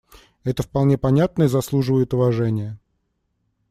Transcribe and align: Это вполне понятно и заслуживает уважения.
Это 0.43 0.63
вполне 0.63 0.97
понятно 0.97 1.43
и 1.43 1.47
заслуживает 1.47 2.15
уважения. 2.15 2.79